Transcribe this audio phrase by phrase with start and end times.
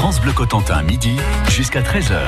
[0.00, 1.14] France Bleu Cotentin, midi
[1.50, 2.18] jusqu'à 13h.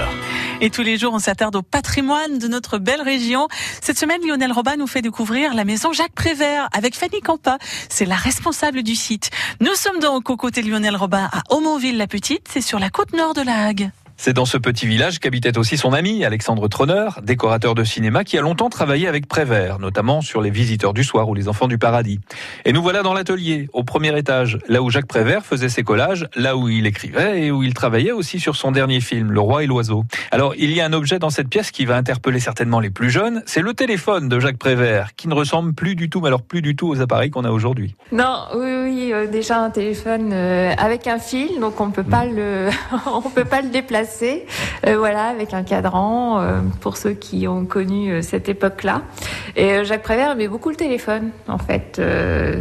[0.61, 3.49] Et tous les jours, on s'attarde au patrimoine de notre belle région.
[3.81, 7.57] Cette semaine, Lionel Robin nous fait découvrir la maison Jacques Prévert avec Fanny Campa.
[7.89, 9.31] C'est la responsable du site.
[9.61, 12.47] Nous sommes donc aux côtés de Lionel Robin à Aumonville-la-Petite.
[12.47, 13.91] C'est sur la côte nord de la Hague.
[14.17, 18.39] C'est dans ce petit village qu'habitait aussi son ami Alexandre Tronner, décorateur de cinéma qui
[18.39, 21.79] a longtemps travaillé avec Prévert, notamment sur Les Visiteurs du Soir ou Les Enfants du
[21.79, 22.21] Paradis.
[22.65, 26.29] Et nous voilà dans l'atelier, au premier étage, là où Jacques Prévert faisait ses collages,
[26.37, 29.65] là où il écrivait et où il travaillait aussi sur son dernier film, Le Roi
[29.65, 30.05] et l'Oiseau.
[30.31, 33.11] Alors, il y a un objet dans cette pièce qui va interpeller certainement les plus
[33.11, 36.43] jeunes, c'est le téléphone de Jacques Prévert, qui ne ressemble plus du tout, mais alors
[36.43, 37.97] plus du tout aux appareils qu'on a aujourd'hui.
[38.13, 42.25] Non, oui, oui, euh, déjà un téléphone euh, avec un fil, donc on peut pas
[42.25, 42.69] le,
[43.07, 44.02] on peut pas le déplacer
[44.87, 49.03] euh, voilà, avec un cadran, euh, pour ceux qui ont connu euh, cette époque-là.
[49.57, 52.01] Et Jacques Prévert aimait beaucoup le téléphone, en fait.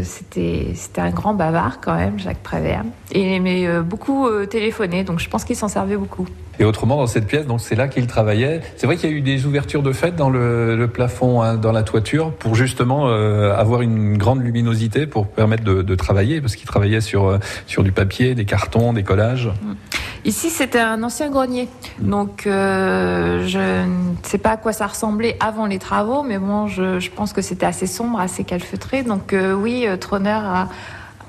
[0.04, 2.84] c'était, c'était un grand bavard quand même, Jacques Prévert.
[3.12, 6.28] Et il aimait beaucoup téléphoner, donc je pense qu'il s'en servait beaucoup.
[6.60, 8.60] Et autrement, dans cette pièce, donc c'est là qu'il travaillait.
[8.76, 11.72] C'est vrai qu'il y a eu des ouvertures de fête dans le, plafond, hein, dans
[11.72, 17.02] la toiture, pour justement avoir une grande luminosité pour permettre de, travailler, parce qu'il travaillait
[17.02, 19.48] sur sur du papier, des cartons, des collages.
[19.48, 19.74] Mm.
[20.24, 21.68] Ici, c'était un ancien grenier.
[22.00, 26.68] Donc, euh, je ne sais pas à quoi ça ressemblait avant les travaux, mais bon,
[26.68, 29.02] je, pense que c'était assez sombre, assez calfeutré.
[29.02, 30.40] Donc, euh, oui, euh, Troner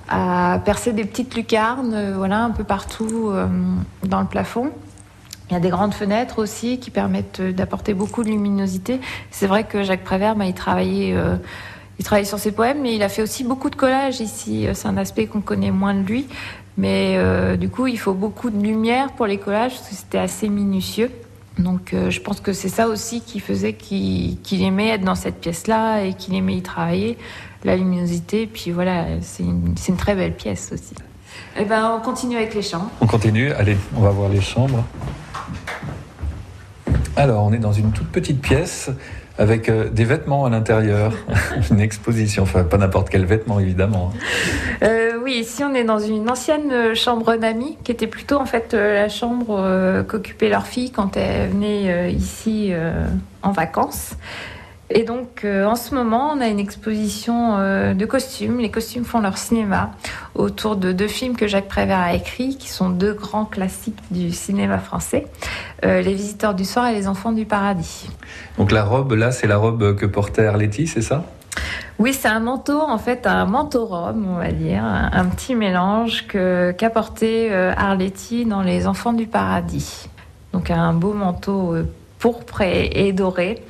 [0.09, 3.33] a, percé des petites lucarnes, voilà, un peu partout
[4.05, 4.71] dans le plafond.
[5.49, 9.01] Il y a des grandes fenêtres aussi qui permettent d'apporter beaucoup de luminosité.
[9.31, 11.17] C'est vrai que Jacques Prévert, bah, il travaillait.
[11.99, 14.67] il travaillait sur ses poèmes, mais il a fait aussi beaucoup de collages ici.
[14.75, 16.27] C'est un aspect qu'on connaît moins de lui.
[16.77, 20.19] Mais euh, du coup, il faut beaucoup de lumière pour les collages parce que c'était
[20.19, 21.11] assez minutieux.
[21.59, 25.41] Donc euh, je pense que c'est ça aussi qui faisait qu'il aimait être dans cette
[25.41, 27.19] pièce-là et qu'il aimait y travailler,
[27.65, 28.47] la luminosité.
[28.47, 30.95] Puis voilà, c'est une, une, très belle pièce aussi.
[31.59, 32.91] Eh ben, on continue avec les chambres.
[33.01, 34.85] On continue, allez, on va voir les chambres.
[37.17, 38.91] Alors, on est dans une toute petite pièce
[39.39, 41.13] avec euh, des vêtements à l'intérieur,
[41.71, 44.13] une exposition, enfin pas n'importe quel vêtement évidemment.
[44.83, 48.95] Euh, ici on est dans une ancienne chambre d'amis qui était plutôt en fait euh,
[48.95, 52.73] la chambre qu'occupait leur fille quand elle venait ici
[53.43, 54.17] en vacances.
[54.95, 58.59] Et donc, euh, en ce moment, on a une exposition euh, de costumes.
[58.59, 59.93] Les costumes font leur cinéma
[60.35, 64.33] autour de deux films que Jacques Prévert a écrits, qui sont deux grands classiques du
[64.33, 65.27] cinéma français
[65.85, 68.09] euh, Les Visiteurs du Soir et Les Enfants du Paradis.
[68.59, 71.25] Donc, la robe, là, c'est la robe que portait Arletty, c'est ça?
[71.99, 76.27] Oui, c'est un manteau, en fait, un manteau robe, on va dire, un, petit mélange
[76.27, 80.09] que qu'a porté Arletty dans Les Enfants du Paradis.
[80.53, 81.77] Donc un beau manteau
[82.19, 83.63] pourpre et doré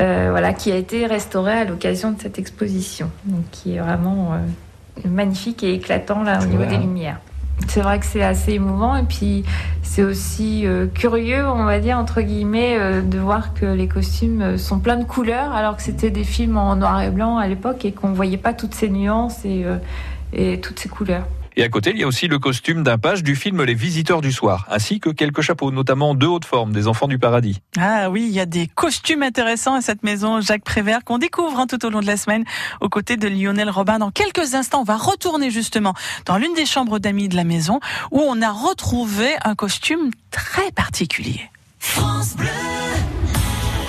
[0.00, 4.32] euh, voilà, qui a été restauré à l'occasion de cette exposition, donc qui est vraiment
[4.32, 7.20] euh, magnifique et éclatant là au niveau des lumières.
[7.68, 9.44] C'est vrai que c'est assez émouvant et puis
[9.82, 14.78] c'est aussi euh, curieux, on va dire entre guillemets, de voir que les costumes sont
[14.78, 17.92] pleins de couleurs alors que c'était des films en noir et blanc à l'époque et
[17.92, 21.26] qu'on voyait pas toutes ces nuances et toutes ces couleurs.
[21.56, 24.20] Et à côté, il y a aussi le costume d'un page du film Les Visiteurs
[24.20, 27.60] du Soir, ainsi que quelques chapeaux, notamment deux hautes formes des Enfants du Paradis.
[27.78, 31.60] Ah oui, il y a des costumes intéressants à cette maison Jacques Prévert qu'on découvre
[31.60, 32.44] hein, tout au long de la semaine
[32.80, 33.98] aux côtés de Lionel Robin.
[33.98, 35.94] Dans quelques instants, on va retourner justement
[36.26, 37.78] dans l'une des chambres d'amis de la maison
[38.10, 41.50] où on a retrouvé un costume très particulier.
[41.78, 42.48] France Bleu.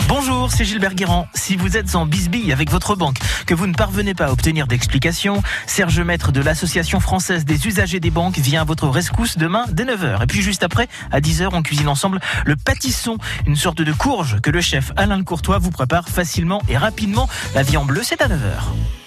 [0.07, 1.27] Bonjour, c'est Gilbert Guérand.
[1.33, 3.17] Si vous êtes en bisbille avec votre banque,
[3.47, 7.99] que vous ne parvenez pas à obtenir d'explication, Serge Maître de l'Association française des usagers
[7.99, 10.23] des banques vient à votre rescousse demain dès 9h.
[10.23, 13.17] Et puis juste après, à 10h, on cuisine ensemble le pâtisson,
[13.47, 17.27] une sorte de courge que le chef Alain Courtois vous prépare facilement et rapidement.
[17.55, 19.04] La vie en bleu, c'est à 9h.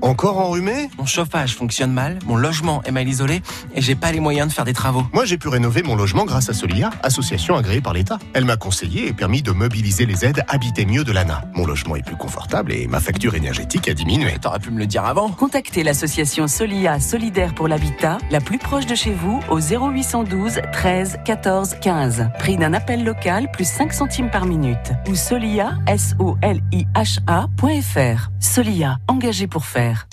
[0.00, 0.90] Encore enrhumé?
[0.98, 3.42] Mon chauffage fonctionne mal, mon logement est mal isolé
[3.74, 5.04] et j'ai pas les moyens de faire des travaux.
[5.12, 8.18] Moi, j'ai pu rénover mon logement grâce à Solia, association agréée par l'État.
[8.34, 11.44] Elle m'a conseillé et permis de mobiliser les aides Habiter mieux de l'ANA.
[11.54, 14.38] Mon logement est plus confortable et ma facture énergétique a diminué.
[14.40, 15.30] T'aurais pu me le dire avant.
[15.30, 21.18] Contactez l'association Solia Solidaire pour l'habitat, la plus proche de chez vous, au 0812 13
[21.24, 22.28] 14 15.
[22.38, 24.92] Prix d'un appel local plus 5 centimes par minute.
[25.08, 28.30] Ou solia, s o l i h a.fr.
[28.40, 30.06] Solia, engagé pour faire.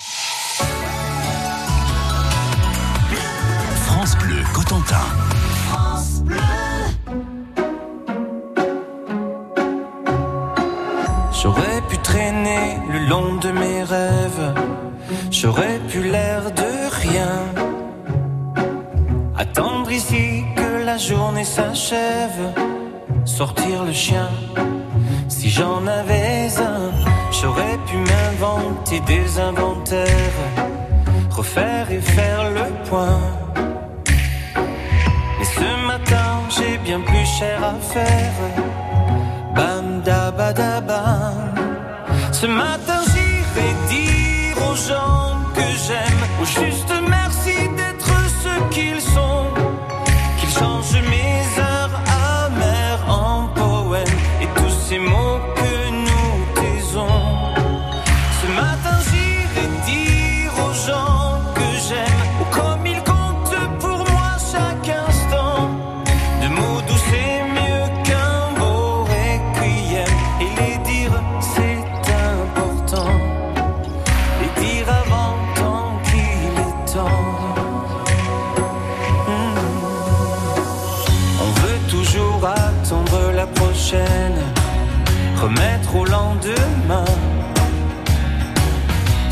[3.86, 5.06] France Bleu Cotentin.
[5.68, 6.36] France Bleu.
[11.42, 14.54] J'aurais pu traîner le long de mes rêves.
[15.30, 16.70] J'aurais pu l'air de
[17.04, 17.32] rien.
[19.36, 22.42] Attendre ici que la journée s'achève.
[23.24, 24.28] Sortir le chien.
[25.28, 26.69] Si j'en avais un,
[27.40, 30.40] J'aurais pu m'inventer des inventaires,
[31.30, 33.20] refaire et faire le point.
[35.38, 38.36] Mais ce matin, j'ai bien plus cher à faire.
[39.54, 41.54] Bam dabadabam.
[42.30, 49.46] Ce matin, j'irai dire aux gens que j'aime, ou juste merci d'être ce qu'ils sont,
[50.38, 51.29] qu'ils changent mes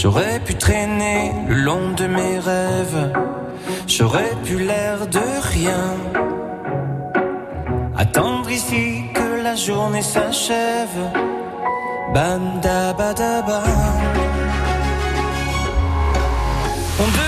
[0.00, 3.12] J'aurais pu traîner le long de mes rêves,
[3.88, 5.86] j'aurais pu l'air de rien.
[7.96, 11.00] Attendre ici que la journée s'achève.
[12.14, 13.62] Bam da ba da ba.
[17.00, 17.27] On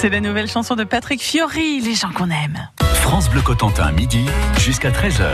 [0.00, 2.68] C'est la nouvelle chanson de Patrick Fiori, Les gens qu'on aime.
[3.02, 4.24] France Bleu Cotentin, midi
[4.56, 5.24] jusqu'à 13h.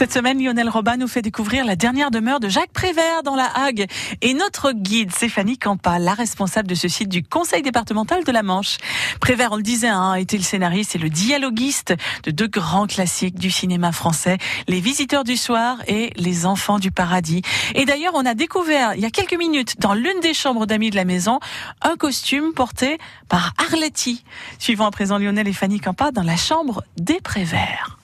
[0.00, 3.50] Cette semaine, Lionel Robin nous fait découvrir la dernière demeure de Jacques Prévert dans la
[3.54, 3.84] Hague.
[4.22, 8.42] Et notre guide, Stéphanie Campa, la responsable de ce site du Conseil départemental de la
[8.42, 8.78] Manche.
[9.20, 13.38] Prévert, on le disait, hein, été le scénariste et le dialoguiste de deux grands classiques
[13.38, 14.38] du cinéma français,
[14.68, 17.42] Les Visiteurs du Soir et Les Enfants du Paradis.
[17.74, 20.88] Et d'ailleurs, on a découvert, il y a quelques minutes, dans l'une des chambres d'amis
[20.88, 21.40] de la maison,
[21.82, 22.96] un costume porté
[23.28, 24.24] par Arletty.
[24.58, 27.99] Suivons à présent Lionel et Fanny Campa dans la chambre des Prévert.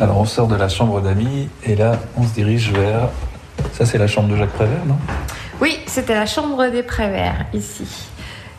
[0.00, 3.10] Alors on sort de la chambre d'amis et là on se dirige vers...
[3.74, 4.96] Ça c'est la chambre de Jacques Prévert, non?
[5.60, 8.08] Oui, c'était la chambre des Préverts ici.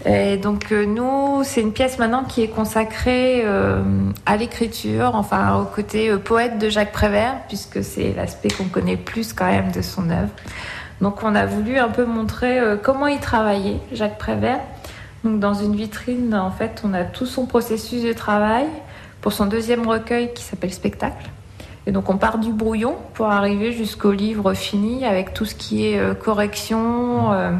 [0.05, 3.81] Et donc euh, nous, c'est une pièce maintenant qui est consacrée euh,
[4.27, 8.97] à l'écriture, enfin au côté euh, poète de Jacques Prévert, puisque c'est l'aspect qu'on connaît
[8.97, 10.29] plus quand même de son œuvre.
[11.01, 14.59] Donc on a voulu un peu montrer comment il travaillait, Jacques Prévert.
[15.23, 18.67] Donc dans une vitrine, en fait, on a tout son processus de travail
[19.21, 21.29] pour son deuxième recueil qui s'appelle Spectacle.
[21.87, 25.87] Et donc on part du brouillon pour arriver jusqu'au livre fini avec tout ce qui
[25.87, 27.51] est euh, correction euh,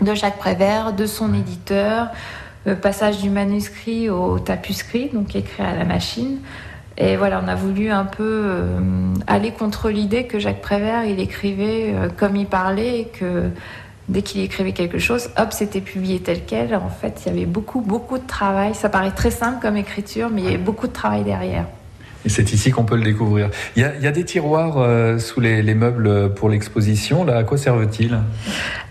[0.00, 2.08] de Jacques Prévert, de son éditeur,
[2.82, 6.38] passage du manuscrit au tapuscrit, donc écrit à la machine.
[6.98, 8.80] Et voilà, on a voulu un peu euh,
[9.26, 13.50] aller contre l'idée que Jacques Prévert, il écrivait comme il parlait et que
[14.10, 16.74] dès qu'il écrivait quelque chose, hop, c'était publié tel quel.
[16.74, 18.74] En fait, il y avait beaucoup, beaucoup de travail.
[18.74, 21.66] Ça paraît très simple comme écriture, mais il y avait beaucoup de travail derrière.
[22.26, 23.48] Et c'est ici qu'on peut le découvrir.
[23.76, 27.24] Il y a, il y a des tiroirs euh, sous les, les meubles pour l'exposition.
[27.24, 28.18] Là, à quoi servent-ils?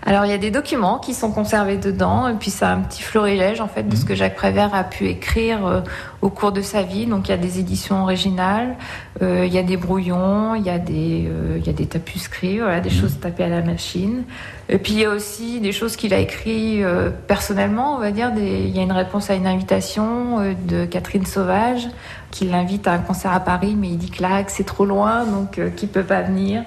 [0.06, 3.02] Alors, il y a des documents qui sont conservés dedans, et puis c'est un petit
[3.02, 5.80] florilège en fait de ce que Jacques Prévert a pu écrire euh,
[6.22, 7.06] au cours de sa vie.
[7.06, 8.76] Donc il y a des éditions originales,
[9.22, 11.86] euh, il y a des brouillons, il y a des, euh, il y a des
[11.86, 14.24] tapuscrits, voilà, des choses tapées à la machine.
[14.68, 18.10] Et puis il y a aussi des choses qu'il a écrites euh, personnellement, on va
[18.10, 18.32] dire.
[18.32, 21.88] Des, il y a une réponse à une invitation de Catherine Sauvage
[22.30, 24.84] qui l'invite à un concert à Paris, mais il dit que là, que c'est trop
[24.84, 26.62] loin, donc qu'il peut pas venir.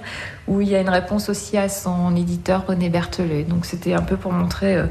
[0.48, 3.44] Ou il y a une réponse aussi à son éditeur René Berthelet.
[3.44, 4.86] Donc c'était un peu pour montrer euh,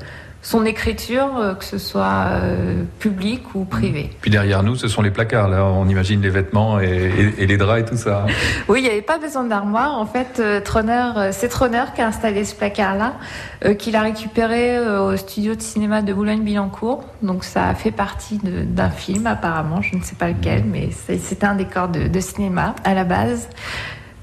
[0.45, 4.11] son écriture, euh, que ce soit euh, public ou privé.
[4.23, 5.49] Puis derrière nous, ce sont les placards.
[5.49, 6.87] Là, on imagine les vêtements et,
[7.39, 8.27] et- et les draps et tout ça.
[8.69, 9.97] Oui, il n'y avait pas besoin d'armoire.
[9.99, 10.61] En fait, euh,
[11.33, 13.13] c'est Troner qui a installé ce placard-là,
[13.67, 17.05] euh, qu'il a récupéré au studio de cinéma de Boulogne-Billancourt.
[17.23, 21.19] Donc ça a fait partie d'un film apparemment, je ne sais pas lequel, mais c'est-
[21.19, 23.49] c'était un décor de, de cinéma à la base.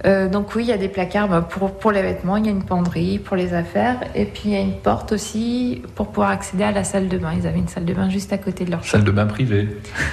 [0.06, 2.50] Euh, donc oui, il y a des placards bah, pour, pour les vêtements, il y
[2.50, 6.08] a une penderie pour les affaires, et puis il y a une porte aussi pour
[6.08, 7.34] pouvoir accéder à la salle de bain.
[7.38, 8.92] Ils avaient une salle de bain juste à côté de leur chambre.
[8.92, 9.68] Salle de bain privée.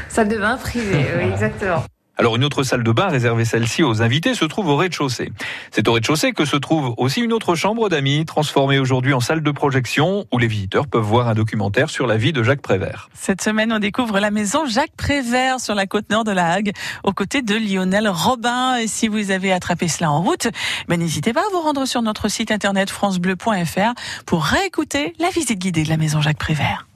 [0.09, 1.85] Salle de bain privée, oui, exactement.
[2.19, 5.33] Alors une autre salle de bain réservée celle-ci aux invités se trouve au rez-de-chaussée.
[5.71, 9.43] C'est au rez-de-chaussée que se trouve aussi une autre chambre d'amis transformée aujourd'hui en salle
[9.43, 13.11] de projection où les visiteurs peuvent voir un documentaire sur la vie de Jacques Prévert.
[13.13, 16.73] Cette semaine, on découvre la maison Jacques Prévert sur la côte nord de la Hague,
[17.05, 18.77] aux côtés de Lionel Robin.
[18.77, 20.49] Et si vous avez attrapé cela en route,
[20.89, 23.93] ben n'hésitez pas à vous rendre sur notre site internet francebleu.fr
[24.25, 26.87] pour réécouter la visite guidée de la maison Jacques Prévert.